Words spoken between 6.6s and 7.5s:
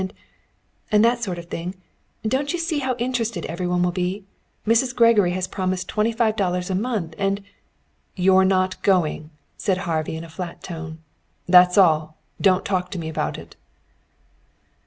a month, and"